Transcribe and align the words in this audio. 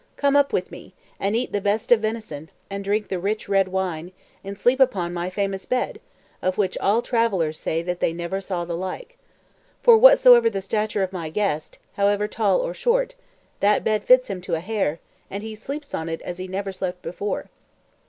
Come 0.17 0.35
up 0.35 0.51
with 0.51 0.71
me, 0.71 0.95
and 1.19 1.35
eat 1.35 1.51
the 1.51 1.61
best 1.61 1.91
of 1.91 1.99
venison, 1.99 2.49
and 2.71 2.83
drink 2.83 3.07
the 3.09 3.19
rich 3.19 3.47
red 3.47 3.67
wine, 3.67 4.11
and 4.43 4.57
sleep 4.57 4.79
upon 4.79 5.13
my 5.13 5.29
famous 5.29 5.67
bed, 5.67 6.01
of 6.41 6.57
which 6.57 6.75
all 6.79 7.03
travellers 7.03 7.59
say 7.59 7.83
that 7.83 7.99
they 7.99 8.11
never 8.11 8.41
saw 8.41 8.65
the 8.65 8.73
like. 8.75 9.19
For 9.83 9.95
whatsoever 9.95 10.49
the 10.49 10.59
stature 10.59 11.03
of 11.03 11.13
my 11.13 11.29
guest, 11.29 11.77
however 11.97 12.27
tall 12.27 12.61
or 12.61 12.73
short, 12.73 13.13
that 13.59 13.83
bed 13.83 14.03
fits 14.03 14.27
him 14.27 14.41
to 14.41 14.55
a 14.55 14.59
hair, 14.59 14.99
and 15.29 15.43
he 15.43 15.53
sleeps 15.55 15.93
on 15.93 16.09
it 16.09 16.23
as 16.23 16.39
he 16.39 16.47
never 16.47 16.71
slept 16.71 17.03
before." 17.03 17.51